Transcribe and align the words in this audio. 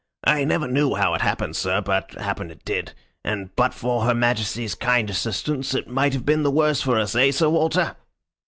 I 0.25 0.45
never 0.45 0.67
knew 0.67 0.95
how 0.95 1.13
it 1.13 1.21
happened, 1.21 1.55
sir, 1.55 1.79
but 1.79 2.13
happen 2.15 2.49
it 2.49 2.65
did, 2.65 2.93
and 3.23 3.55
but 3.55 3.71
for 3.71 4.01
her 4.05 4.15
Majesty's 4.15 4.73
kind 4.73 5.07
assistance 5.11 5.75
it 5.75 5.87
might 5.87 6.13
have 6.13 6.25
been 6.25 6.41
the 6.41 6.49
worse 6.49 6.81
for 6.81 6.97
us. 6.97 7.13
Eh, 7.13 7.29
Sir 7.29 7.49
Walter?" 7.49 7.95